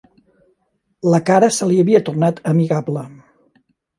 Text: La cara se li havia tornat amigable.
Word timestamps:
La 1.15 1.19
cara 1.27 1.51
se 1.59 1.69
li 1.71 1.77
havia 1.83 2.01
tornat 2.09 2.41
amigable. 2.55 3.07